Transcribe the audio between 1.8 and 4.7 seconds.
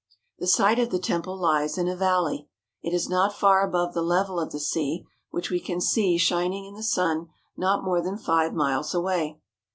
a valley. It is not far above the level of the